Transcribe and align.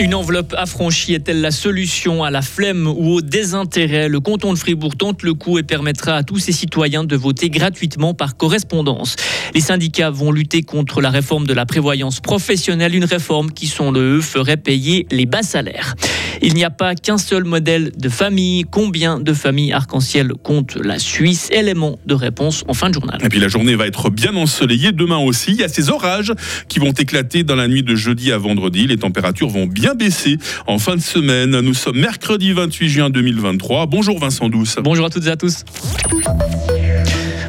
Une 0.00 0.14
enveloppe 0.14 0.54
affranchie 0.56 1.12
est-elle 1.12 1.42
la 1.42 1.50
solution 1.50 2.24
à 2.24 2.30
la 2.30 2.40
flemme 2.40 2.86
ou 2.86 3.16
au 3.16 3.20
désintérêt? 3.20 4.08
Le 4.08 4.18
canton 4.18 4.54
de 4.54 4.58
Fribourg 4.58 4.96
tente 4.96 5.22
le 5.22 5.34
coup 5.34 5.58
et 5.58 5.62
permettra 5.62 6.14
à 6.14 6.22
tous 6.22 6.38
ses 6.38 6.52
citoyens 6.52 7.04
de 7.04 7.16
voter 7.16 7.50
gratuitement 7.50 8.14
par 8.14 8.38
correspondance. 8.38 9.16
Les 9.54 9.60
syndicats 9.60 10.08
vont 10.08 10.32
lutter 10.32 10.62
contre 10.62 11.02
la 11.02 11.10
réforme 11.10 11.46
de 11.46 11.52
la 11.52 11.66
prévoyance 11.66 12.20
professionnelle, 12.20 12.94
une 12.94 13.04
réforme 13.04 13.50
qui, 13.50 13.66
sont 13.66 13.90
le 13.90 14.16
eux, 14.16 14.20
ferait 14.22 14.56
payer 14.56 15.06
les 15.10 15.26
bas 15.26 15.42
salaires. 15.42 15.94
Il 16.40 16.54
n'y 16.54 16.64
a 16.64 16.70
pas 16.70 16.94
qu'un 16.94 17.18
seul 17.18 17.44
modèle 17.44 17.92
de 17.98 18.08
famille. 18.08 18.64
Combien 18.70 19.20
de 19.20 19.34
familles 19.34 19.74
arc-en-ciel 19.74 20.32
compte 20.42 20.76
la 20.76 20.98
Suisse? 20.98 21.50
Élément 21.52 21.98
de 22.06 22.14
réponse 22.14 22.64
en 22.66 22.72
fin 22.72 22.88
de 22.88 22.94
journal. 22.94 23.18
Et 23.22 23.28
puis 23.28 23.40
la 23.40 23.48
journée 23.48 23.74
va 23.74 23.86
être 23.86 24.08
bien 24.08 24.34
ensoleillée 24.34 24.92
demain 24.92 25.18
aussi. 25.18 25.50
Il 25.50 25.60
y 25.60 25.64
a 25.64 25.68
ces 25.68 25.90
orages 25.90 26.32
qui 26.68 26.78
vont 26.78 26.92
éclater 26.92 27.42
dans 27.42 27.56
la 27.56 27.68
nuit 27.68 27.82
de 27.82 27.94
jeudi 27.94 28.32
à 28.32 28.38
vendredi. 28.38 28.86
Les 28.86 28.96
températures 28.96 29.50
vont 29.50 29.66
bien 29.66 29.89
baisser 29.94 30.38
en 30.66 30.78
fin 30.78 30.96
de 30.96 31.00
semaine. 31.00 31.60
Nous 31.60 31.74
sommes 31.74 31.98
mercredi 31.98 32.52
28 32.52 32.88
juin 32.88 33.10
2023. 33.10 33.86
Bonjour 33.86 34.18
Vincent 34.18 34.48
Douce. 34.48 34.76
Bonjour 34.82 35.06
à 35.06 35.10
toutes 35.10 35.26
et 35.26 35.30
à 35.30 35.36
tous 35.36 35.64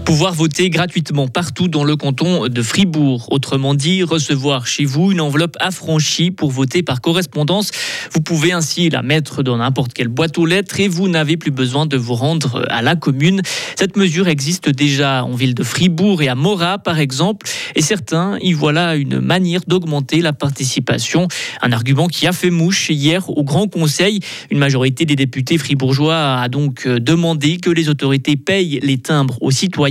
pouvoir 0.05 0.33
voter 0.33 0.69
gratuitement 0.69 1.27
partout 1.27 1.67
dans 1.67 1.83
le 1.83 1.95
canton 1.95 2.47
de 2.47 2.61
Fribourg. 2.61 3.27
Autrement 3.31 3.73
dit, 3.75 4.03
recevoir 4.03 4.65
chez 4.65 4.85
vous 4.85 5.11
une 5.11 5.21
enveloppe 5.21 5.55
affranchie 5.59 6.31
pour 6.31 6.51
voter 6.51 6.81
par 6.81 7.01
correspondance. 7.01 7.71
Vous 8.13 8.21
pouvez 8.21 8.51
ainsi 8.51 8.89
la 8.89 9.03
mettre 9.03 9.43
dans 9.43 9.57
n'importe 9.57 9.93
quelle 9.93 10.07
boîte 10.07 10.37
aux 10.37 10.45
lettres 10.45 10.79
et 10.79 10.87
vous 10.87 11.07
n'avez 11.07 11.37
plus 11.37 11.51
besoin 11.51 11.85
de 11.85 11.97
vous 11.97 12.15
rendre 12.15 12.65
à 12.69 12.81
la 12.81 12.95
commune. 12.95 13.41
Cette 13.75 13.95
mesure 13.95 14.27
existe 14.27 14.69
déjà 14.69 15.23
en 15.23 15.35
ville 15.35 15.53
de 15.53 15.63
Fribourg 15.63 16.21
et 16.21 16.27
à 16.27 16.35
Morat, 16.35 16.79
par 16.79 16.99
exemple, 16.99 17.47
et 17.75 17.81
certains 17.81 18.37
y 18.41 18.53
voilà 18.53 18.95
une 18.95 19.19
manière 19.19 19.61
d'augmenter 19.67 20.21
la 20.21 20.33
participation. 20.33 21.27
Un 21.61 21.71
argument 21.71 22.07
qui 22.07 22.27
a 22.27 22.33
fait 22.33 22.49
mouche 22.49 22.89
hier 22.89 23.29
au 23.29 23.43
Grand 23.43 23.67
Conseil. 23.67 24.19
Une 24.49 24.59
majorité 24.59 25.05
des 25.05 25.15
députés 25.15 25.57
fribourgeois 25.57 26.41
a 26.41 26.49
donc 26.49 26.87
demandé 26.87 27.57
que 27.57 27.69
les 27.69 27.89
autorités 27.89 28.35
payent 28.35 28.79
les 28.81 28.97
timbres 28.97 29.37
aux 29.41 29.51
citoyens 29.51 29.90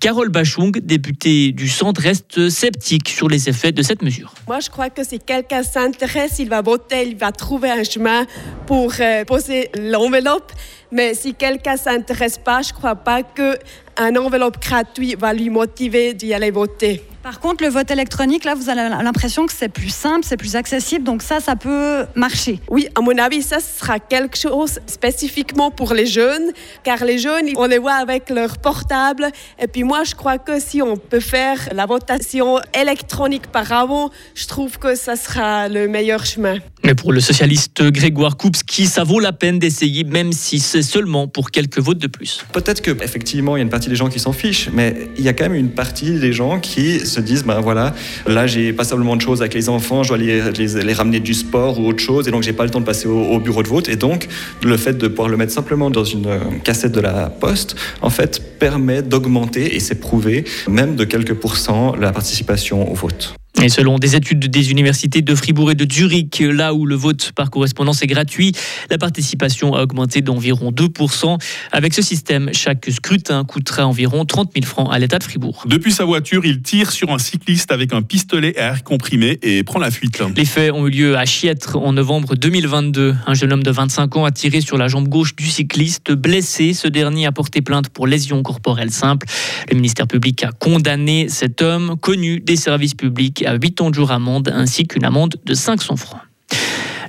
Carole 0.00 0.28
Bachung, 0.28 0.78
députée 0.82 1.52
du 1.52 1.68
Centre, 1.68 2.00
reste 2.00 2.48
sceptique 2.48 3.08
sur 3.08 3.28
les 3.28 3.48
effets 3.48 3.72
de 3.72 3.82
cette 3.82 4.02
mesure. 4.02 4.32
Moi, 4.46 4.60
je 4.60 4.70
crois 4.70 4.90
que 4.90 5.04
si 5.04 5.18
quelqu'un 5.18 5.62
s'intéresse, 5.62 6.38
il 6.38 6.48
va 6.48 6.62
voter, 6.62 7.06
il 7.06 7.16
va 7.16 7.32
trouver 7.32 7.70
un 7.70 7.84
chemin 7.84 8.26
pour 8.66 8.92
euh, 9.00 9.24
poser 9.24 9.70
l'enveloppe. 9.78 10.52
Mais 10.92 11.14
si 11.14 11.34
quelqu'un 11.34 11.76
s'intéresse 11.76 12.38
pas, 12.38 12.62
je 12.62 12.72
crois 12.72 12.96
pas 12.96 13.22
qu'un 13.22 14.16
enveloppe 14.16 14.60
gratuit 14.60 15.14
va 15.18 15.32
lui 15.32 15.50
motiver 15.50 16.14
d'y 16.14 16.32
aller 16.32 16.50
voter. 16.50 17.02
Par 17.26 17.40
contre, 17.40 17.64
le 17.64 17.70
vote 17.70 17.90
électronique, 17.90 18.44
là, 18.44 18.54
vous 18.54 18.68
avez 18.68 18.88
l'impression 18.88 19.46
que 19.46 19.52
c'est 19.52 19.68
plus 19.68 19.92
simple, 19.92 20.20
c'est 20.24 20.36
plus 20.36 20.54
accessible, 20.54 21.02
donc 21.02 21.22
ça, 21.22 21.40
ça 21.40 21.56
peut 21.56 22.04
marcher. 22.14 22.60
Oui, 22.70 22.86
à 22.94 23.00
mon 23.00 23.18
avis, 23.18 23.42
ça 23.42 23.58
sera 23.58 23.98
quelque 23.98 24.38
chose 24.38 24.78
spécifiquement 24.86 25.72
pour 25.72 25.92
les 25.92 26.06
jeunes, 26.06 26.52
car 26.84 27.04
les 27.04 27.18
jeunes, 27.18 27.48
on 27.56 27.66
les 27.66 27.78
voit 27.78 27.94
avec 27.94 28.30
leur 28.30 28.58
portable. 28.58 29.32
Et 29.60 29.66
puis 29.66 29.82
moi, 29.82 30.04
je 30.04 30.14
crois 30.14 30.38
que 30.38 30.60
si 30.60 30.80
on 30.82 30.96
peut 30.96 31.18
faire 31.18 31.68
la 31.72 31.84
votation 31.86 32.60
électronique 32.72 33.48
par 33.48 33.72
avant, 33.72 34.10
je 34.36 34.46
trouve 34.46 34.78
que 34.78 34.94
ça 34.94 35.16
sera 35.16 35.68
le 35.68 35.88
meilleur 35.88 36.24
chemin. 36.24 36.58
Mais 36.84 36.94
pour 36.94 37.12
le 37.12 37.18
socialiste 37.18 37.82
Grégoire 37.90 38.36
Koupski, 38.36 38.86
ça 38.86 39.02
vaut 39.02 39.18
la 39.18 39.32
peine 39.32 39.58
d'essayer, 39.58 40.04
même 40.04 40.30
si 40.30 40.60
c'est 40.60 40.82
seulement 40.82 41.26
pour 41.26 41.50
quelques 41.50 41.80
votes 41.80 41.98
de 41.98 42.06
plus. 42.06 42.44
Peut-être 42.52 42.80
qu'effectivement, 42.80 43.56
il 43.56 43.58
y 43.58 43.62
a 43.62 43.64
une 43.64 43.70
partie 43.70 43.88
des 43.88 43.96
gens 43.96 44.08
qui 44.08 44.20
s'en 44.20 44.32
fichent, 44.32 44.68
mais 44.72 45.08
il 45.18 45.24
y 45.24 45.28
a 45.28 45.32
quand 45.32 45.48
même 45.48 45.56
une 45.56 45.72
partie 45.72 46.20
des 46.20 46.32
gens 46.32 46.60
qui 46.60 47.00
se 47.16 47.20
disent, 47.20 47.44
ben 47.44 47.60
voilà, 47.60 47.94
là 48.26 48.46
j'ai 48.46 48.72
passablement 48.72 49.16
de 49.16 49.20
choses 49.20 49.40
avec 49.40 49.54
les 49.54 49.68
enfants, 49.68 50.02
je 50.02 50.08
dois 50.08 50.18
les, 50.18 50.52
les, 50.52 50.92
ramener 50.92 51.20
du 51.20 51.34
sport 51.34 51.78
ou 51.80 51.86
autre 51.88 52.00
chose, 52.00 52.28
et 52.28 52.30
donc 52.30 52.42
j'ai 52.42 52.52
pas 52.52 52.64
le 52.64 52.70
temps 52.70 52.80
de 52.80 52.84
passer 52.84 53.08
au, 53.08 53.38
bureau 53.38 53.62
de 53.62 53.68
vote. 53.68 53.88
Et 53.88 53.96
donc 53.96 54.28
le 54.62 54.76
fait 54.76 54.96
de 54.96 55.08
pouvoir 55.08 55.28
le 55.28 55.36
mettre 55.36 55.52
simplement 55.52 55.90
dans 55.90 56.04
une 56.04 56.26
euh, 56.26 56.38
cassette 56.64 56.92
de 56.92 57.00
la 57.00 57.30
poste, 57.30 57.76
en 58.02 58.10
fait, 58.10 58.58
permet 58.58 59.02
d'augmenter, 59.02 59.76
et 59.76 59.80
c'est 59.80 60.00
prouvé, 60.00 60.44
même 60.68 60.96
de 60.96 61.04
quelques 61.04 61.34
pourcents 61.34 61.94
la 61.96 62.12
participation 62.12 62.90
au 62.90 62.94
vote. 62.94 63.34
Et 63.62 63.70
selon 63.70 63.98
des 63.98 64.14
études 64.14 64.46
des 64.46 64.70
universités 64.70 65.22
de 65.22 65.34
Fribourg 65.34 65.70
et 65.70 65.74
de 65.74 65.90
Zurich, 65.90 66.40
là 66.40 66.74
où 66.74 66.84
le 66.84 66.94
vote 66.94 67.32
par 67.34 67.50
correspondance 67.50 68.02
est 68.02 68.06
gratuit, 68.06 68.52
la 68.90 68.98
participation 68.98 69.74
a 69.74 69.82
augmenté 69.82 70.20
d'environ 70.20 70.70
2%. 70.70 71.38
Avec 71.72 71.94
ce 71.94 72.02
système, 72.02 72.50
chaque 72.52 72.86
scrutin 72.90 73.44
coûtera 73.44 73.86
environ 73.86 74.26
30 74.26 74.52
000 74.54 74.66
francs 74.66 74.88
à 74.92 74.98
l'État 74.98 75.18
de 75.18 75.24
Fribourg. 75.24 75.64
Depuis 75.66 75.92
sa 75.92 76.04
voiture, 76.04 76.44
il 76.44 76.60
tire 76.60 76.92
sur 76.92 77.10
un 77.10 77.18
cycliste 77.18 77.72
avec 77.72 77.94
un 77.94 78.02
pistolet 78.02 78.56
à 78.58 78.72
air 78.72 78.84
comprimé 78.84 79.38
et 79.42 79.62
prend 79.62 79.78
la 79.78 79.90
fuite. 79.90 80.22
Les 80.36 80.44
faits 80.44 80.72
ont 80.72 80.86
eu 80.86 80.90
lieu 80.90 81.16
à 81.16 81.24
Chiètre 81.24 81.76
en 81.76 81.94
novembre 81.94 82.36
2022. 82.36 83.16
Un 83.26 83.34
jeune 83.34 83.54
homme 83.54 83.62
de 83.62 83.70
25 83.70 84.16
ans 84.16 84.24
a 84.26 84.32
tiré 84.32 84.60
sur 84.60 84.76
la 84.76 84.88
jambe 84.88 85.08
gauche 85.08 85.34
du 85.34 85.46
cycliste. 85.46 86.12
Blessé, 86.12 86.74
ce 86.74 86.88
dernier 86.88 87.24
a 87.24 87.32
porté 87.32 87.62
plainte 87.62 87.88
pour 87.88 88.06
lésion 88.06 88.42
corporelle 88.42 88.90
simple. 88.90 89.26
Le 89.70 89.76
ministère 89.76 90.06
public 90.06 90.44
a 90.44 90.52
condamné 90.52 91.28
cet 91.30 91.62
homme 91.62 91.96
connu 92.00 92.40
des 92.40 92.56
services 92.56 92.94
publics 92.94 93.45
à 93.46 93.54
8 93.54 93.80
ans 93.80 93.90
de 93.90 93.94
jour 93.94 94.10
amende 94.10 94.50
ainsi 94.54 94.86
qu'une 94.86 95.04
amende 95.04 95.36
de 95.44 95.54
500 95.54 95.96
francs. 95.96 96.20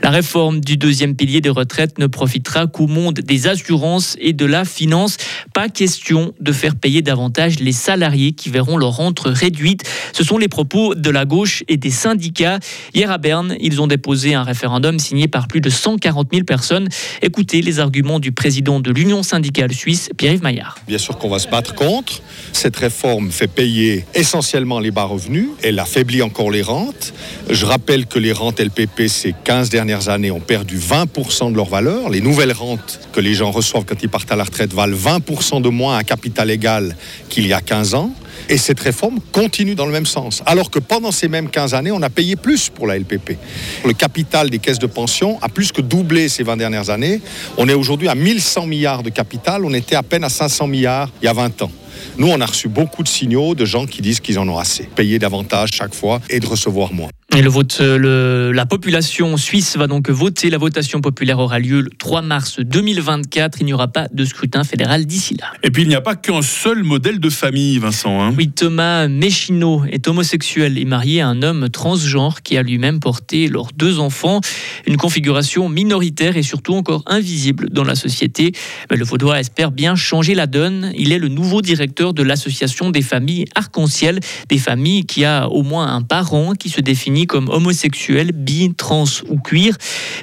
La 0.07 0.11
réforme 0.11 0.61
du 0.61 0.77
deuxième 0.77 1.17
pilier 1.17 1.41
des 1.41 1.49
retraites 1.49 1.99
ne 1.99 2.07
profitera 2.07 2.65
qu'au 2.65 2.87
monde 2.87 3.15
des 3.15 3.47
assurances 3.47 4.15
et 4.21 4.31
de 4.31 4.45
la 4.45 4.63
finance. 4.63 5.17
Pas 5.53 5.67
question 5.67 6.33
de 6.39 6.53
faire 6.53 6.77
payer 6.77 7.01
davantage 7.01 7.59
les 7.59 7.73
salariés 7.73 8.31
qui 8.31 8.49
verront 8.49 8.77
leur 8.77 8.95
rente 8.95 9.19
réduite. 9.25 9.83
Ce 10.13 10.23
sont 10.23 10.37
les 10.37 10.47
propos 10.47 10.95
de 10.95 11.09
la 11.09 11.25
gauche 11.25 11.65
et 11.67 11.75
des 11.75 11.91
syndicats. 11.91 12.59
Hier 12.93 13.11
à 13.11 13.17
Berne, 13.17 13.57
ils 13.59 13.81
ont 13.81 13.87
déposé 13.87 14.33
un 14.33 14.43
référendum 14.43 14.97
signé 14.97 15.27
par 15.27 15.49
plus 15.49 15.59
de 15.59 15.69
140 15.69 16.29
000 16.31 16.45
personnes. 16.45 16.87
Écoutez 17.21 17.61
les 17.61 17.81
arguments 17.81 18.21
du 18.21 18.31
président 18.31 18.79
de 18.79 18.91
l'Union 18.91 19.23
syndicale 19.23 19.73
suisse, 19.73 20.09
Pierre-Yves 20.15 20.41
Maillard. 20.41 20.77
Bien 20.87 20.99
sûr 20.99 21.17
qu'on 21.17 21.27
va 21.27 21.39
se 21.39 21.49
battre 21.49 21.75
contre. 21.75 22.21
Cette 22.53 22.77
réforme 22.77 23.29
fait 23.29 23.49
payer 23.49 24.05
essentiellement 24.15 24.79
les 24.79 24.91
bas 24.91 25.03
revenus. 25.03 25.49
Elle 25.63 25.79
affaiblit 25.79 26.21
encore 26.21 26.49
les 26.49 26.61
rentes. 26.61 27.13
Je 27.49 27.65
rappelle 27.65 28.05
que 28.05 28.19
les 28.19 28.31
rentes 28.31 28.61
LPP, 28.61 29.07
c'est 29.09 29.35
15 29.43 29.69
dernières 29.69 29.96
années 30.07 30.31
ont 30.31 30.39
perdu 30.39 30.77
20% 30.77 31.51
de 31.51 31.55
leur 31.55 31.67
valeur. 31.67 32.09
Les 32.09 32.21
nouvelles 32.21 32.51
rentes 32.51 32.99
que 33.11 33.19
les 33.19 33.33
gens 33.33 33.51
reçoivent 33.51 33.85
quand 33.85 34.01
ils 34.01 34.09
partent 34.09 34.31
à 34.31 34.35
la 34.35 34.43
retraite 34.43 34.73
valent 34.73 34.95
20% 34.95 35.61
de 35.61 35.69
moins 35.69 35.97
à 35.97 36.03
capital 36.03 36.49
égal 36.51 36.95
qu'il 37.29 37.47
y 37.47 37.53
a 37.53 37.61
15 37.61 37.95
ans. 37.95 38.11
Et 38.49 38.57
cette 38.57 38.79
réforme 38.79 39.19
continue 39.31 39.75
dans 39.75 39.85
le 39.85 39.91
même 39.91 40.05
sens. 40.05 40.41
Alors 40.45 40.69
que 40.69 40.79
pendant 40.79 41.11
ces 41.11 41.27
mêmes 41.27 41.49
15 41.49 41.73
années, 41.73 41.91
on 41.91 42.01
a 42.01 42.09
payé 42.09 42.35
plus 42.35 42.69
pour 42.69 42.87
la 42.87 42.97
LPP. 42.97 43.37
Le 43.85 43.93
capital 43.93 44.49
des 44.49 44.59
caisses 44.59 44.79
de 44.79 44.87
pension 44.87 45.37
a 45.41 45.49
plus 45.49 45.71
que 45.71 45.81
doublé 45.81 46.29
ces 46.29 46.43
20 46.43 46.57
dernières 46.57 46.89
années. 46.89 47.21
On 47.57 47.67
est 47.67 47.73
aujourd'hui 47.73 48.07
à 48.07 48.15
1100 48.15 48.67
milliards 48.67 49.03
de 49.03 49.09
capital. 49.09 49.65
On 49.65 49.73
était 49.73 49.95
à 49.95 50.03
peine 50.03 50.23
à 50.23 50.29
500 50.29 50.67
milliards 50.67 51.09
il 51.21 51.25
y 51.25 51.27
a 51.27 51.33
20 51.33 51.63
ans. 51.63 51.71
Nous, 52.17 52.27
on 52.27 52.39
a 52.39 52.45
reçu 52.45 52.69
beaucoup 52.69 53.03
de 53.03 53.07
signaux 53.07 53.55
de 53.55 53.65
gens 53.65 53.85
qui 53.85 54.01
disent 54.01 54.19
qu'ils 54.19 54.39
en 54.39 54.47
ont 54.47 54.57
assez. 54.57 54.83
Payer 54.83 55.19
davantage 55.19 55.71
chaque 55.73 55.93
fois 55.93 56.21
et 56.29 56.39
de 56.39 56.45
recevoir 56.45 56.93
moins. 56.93 57.09
Et 57.35 57.41
le 57.41 57.49
vote, 57.49 57.81
le, 57.81 58.51
la 58.53 58.65
population 58.65 59.35
suisse 59.35 59.75
va 59.75 59.87
donc 59.87 60.09
voter. 60.09 60.49
La 60.49 60.57
votation 60.57 61.01
populaire 61.01 61.39
aura 61.39 61.59
lieu 61.59 61.81
le 61.81 61.89
3 61.89 62.21
mars 62.21 62.61
2024. 62.61 63.57
Il 63.59 63.65
n'y 63.65 63.73
aura 63.73 63.89
pas 63.89 64.07
de 64.11 64.23
scrutin 64.23 64.63
fédéral 64.63 65.05
d'ici 65.05 65.35
là. 65.35 65.51
Et 65.61 65.69
puis 65.69 65.83
il 65.83 65.89
n'y 65.89 65.95
a 65.95 66.01
pas 66.01 66.15
qu'un 66.15 66.41
seul 66.41 66.83
modèle 66.83 67.19
de 67.19 67.29
famille, 67.29 67.79
Vincent. 67.79 68.21
Hein. 68.21 68.33
Oui, 68.37 68.49
Thomas 68.49 69.09
Méchino 69.09 69.83
est 69.91 70.07
homosexuel 70.07 70.77
et 70.77 70.85
marié 70.85 71.19
à 71.19 71.27
un 71.27 71.43
homme 71.43 71.69
transgenre 71.69 72.41
qui 72.43 72.57
a 72.57 72.63
lui-même 72.63 73.01
porté 73.01 73.49
leurs 73.49 73.73
deux 73.75 73.99
enfants. 73.99 74.39
Une 74.87 74.97
configuration 74.97 75.67
minoritaire 75.67 76.37
et 76.37 76.43
surtout 76.43 76.75
encore 76.75 77.03
invisible 77.07 77.69
dans 77.69 77.83
la 77.83 77.95
société. 77.95 78.53
Mais 78.89 78.95
le 78.95 79.03
Vaudois 79.03 79.41
espère 79.41 79.71
bien 79.71 79.95
changer 79.95 80.33
la 80.33 80.47
donne. 80.47 80.93
Il 80.95 81.11
est 81.11 81.19
le 81.19 81.27
nouveau 81.27 81.61
directeur 81.61 82.13
de 82.13 82.23
l'association 82.23 82.89
des 82.89 83.01
familles 83.01 83.45
arc-en-ciel, 83.53 84.21
des 84.47 84.57
familles 84.57 85.05
qui 85.05 85.25
a 85.25 85.49
au 85.49 85.63
moins 85.63 85.93
un 85.93 86.01
parent 86.01 86.53
qui 86.53 86.69
se 86.69 86.79
définit 86.79 87.16
comme 87.25 87.49
homosexuel, 87.49 88.31
bi, 88.31 88.73
trans 88.75 89.05
ou 89.29 89.39
queer, 89.39 89.75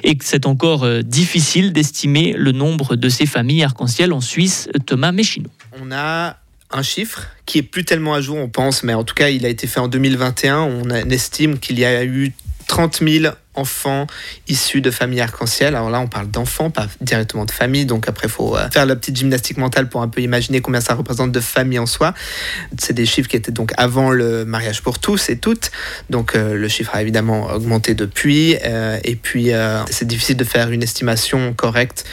et 0.03 0.15
que 0.15 0.23
c'est 0.23 0.45
encore 0.45 0.83
euh, 0.83 1.01
difficile 1.01 1.73
d'estimer 1.73 2.33
le 2.37 2.51
nombre 2.51 2.95
de 2.95 3.09
ces 3.09 3.25
familles 3.25 3.63
arc-en-ciel 3.63 4.13
en 4.13 4.21
Suisse. 4.21 4.69
Thomas 4.85 5.11
Méchino. 5.11 5.49
On 5.81 5.91
a 5.91 6.37
un 6.71 6.83
chiffre 6.83 7.27
qui 7.45 7.59
est 7.59 7.63
plus 7.63 7.85
tellement 7.85 8.13
à 8.13 8.21
jour, 8.21 8.37
on 8.37 8.49
pense, 8.49 8.83
mais 8.83 8.93
en 8.93 9.03
tout 9.03 9.15
cas, 9.15 9.29
il 9.29 9.45
a 9.45 9.49
été 9.49 9.67
fait 9.67 9.79
en 9.79 9.87
2021. 9.87 10.59
On 10.59 10.89
estime 10.89 11.59
qu'il 11.59 11.79
y 11.79 11.85
a 11.85 12.03
eu 12.03 12.33
30 12.67 13.01
000 13.07 13.33
enfants 13.55 14.07
issus 14.47 14.81
de 14.81 14.91
familles 14.91 15.21
arc-en-ciel. 15.21 15.75
Alors 15.75 15.89
là, 15.89 15.99
on 15.99 16.07
parle 16.07 16.29
d'enfants, 16.29 16.69
pas 16.69 16.87
directement 17.01 17.45
de 17.45 17.51
famille. 17.51 17.85
Donc 17.85 18.07
après, 18.07 18.27
il 18.27 18.31
faut 18.31 18.55
euh, 18.55 18.69
faire 18.69 18.85
la 18.85 18.95
petite 18.95 19.15
gymnastique 19.17 19.57
mentale 19.57 19.89
pour 19.89 20.01
un 20.01 20.07
peu 20.07 20.21
imaginer 20.21 20.61
combien 20.61 20.81
ça 20.81 20.93
représente 20.93 21.31
de 21.31 21.39
familles 21.39 21.79
en 21.79 21.85
soi. 21.85 22.13
C'est 22.77 22.93
des 22.93 23.05
chiffres 23.05 23.29
qui 23.29 23.35
étaient 23.35 23.51
donc 23.51 23.71
avant 23.77 24.11
le 24.11 24.45
mariage 24.45 24.81
pour 24.81 24.99
tous 24.99 25.29
et 25.29 25.37
toutes. 25.37 25.71
Donc 26.09 26.35
euh, 26.35 26.55
le 26.55 26.67
chiffre 26.67 26.93
a 26.93 27.01
évidemment 27.01 27.47
augmenté 27.51 27.93
depuis. 27.93 28.57
Euh, 28.63 28.99
et 29.03 29.15
puis, 29.15 29.51
c'est 29.89 30.07
difficile 30.07 30.37
de 30.37 30.43
faire 30.43 30.71
une 30.71 30.83
estimation 30.83 31.53
correcte 31.53 32.05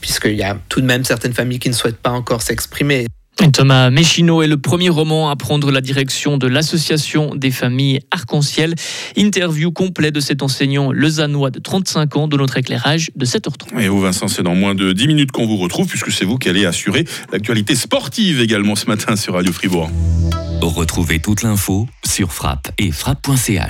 puisqu'il 0.00 0.36
y 0.36 0.42
a 0.42 0.56
tout 0.68 0.80
de 0.80 0.86
même 0.86 1.04
certaines 1.04 1.32
familles 1.32 1.58
qui 1.58 1.68
ne 1.68 1.74
souhaitent 1.74 1.96
pas 1.96 2.10
encore 2.10 2.42
s'exprimer. 2.42 3.06
Thomas 3.52 3.90
Méchineau 3.90 4.42
est 4.42 4.46
le 4.46 4.56
premier 4.56 4.88
roman 4.88 5.30
à 5.30 5.36
prendre 5.36 5.70
la 5.70 5.80
direction 5.80 6.36
de 6.36 6.46
l'association 6.46 7.34
des 7.34 7.50
familles 7.50 8.00
arc-en-ciel. 8.10 8.74
Interview 9.16 9.70
complet 9.72 10.10
de 10.10 10.20
cet 10.20 10.42
enseignant 10.42 10.92
lausannois 10.92 11.50
de 11.50 11.58
35 11.58 12.16
ans 12.16 12.28
de 12.28 12.36
notre 12.36 12.56
éclairage 12.58 13.10
de 13.14 13.24
7h30. 13.24 13.78
Et 13.80 13.88
vous 13.88 14.00
Vincent, 14.00 14.28
c'est 14.28 14.42
dans 14.42 14.54
moins 14.54 14.74
de 14.74 14.92
10 14.92 15.06
minutes 15.06 15.32
qu'on 15.32 15.46
vous 15.46 15.56
retrouve 15.56 15.86
puisque 15.86 16.12
c'est 16.12 16.24
vous 16.24 16.38
qui 16.38 16.48
allez 16.48 16.66
assurer 16.66 17.04
l'actualité 17.32 17.74
sportive 17.74 18.40
également 18.40 18.74
ce 18.74 18.86
matin 18.86 19.16
sur 19.16 19.34
Radio 19.34 19.52
Fribourg. 19.52 19.90
Retrouvez 20.60 21.20
toute 21.20 21.42
l'info 21.42 21.86
sur 22.04 22.32
frappe 22.32 22.68
et 22.78 22.90
frappe.ch. 22.90 23.62